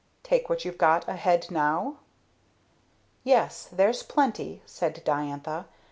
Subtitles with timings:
[0.23, 1.97] Take what you've got ahead now?"
[3.23, 5.65] "Yes; there's plenty," said Diantha.